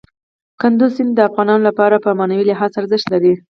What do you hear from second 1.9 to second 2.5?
په معنوي